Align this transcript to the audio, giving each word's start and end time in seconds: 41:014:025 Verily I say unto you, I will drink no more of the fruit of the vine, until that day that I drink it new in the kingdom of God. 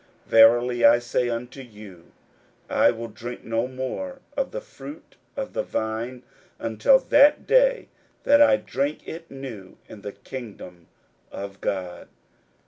41:014:025 0.25 0.29
Verily 0.31 0.85
I 0.85 0.97
say 0.97 1.29
unto 1.29 1.61
you, 1.61 2.11
I 2.71 2.89
will 2.89 3.07
drink 3.09 3.43
no 3.43 3.67
more 3.67 4.19
of 4.35 4.49
the 4.49 4.59
fruit 4.59 5.15
of 5.37 5.53
the 5.53 5.61
vine, 5.61 6.23
until 6.57 6.97
that 6.97 7.45
day 7.45 7.87
that 8.23 8.41
I 8.41 8.57
drink 8.57 9.07
it 9.07 9.29
new 9.29 9.77
in 9.87 10.01
the 10.01 10.13
kingdom 10.13 10.87
of 11.31 11.61
God. 11.61 12.07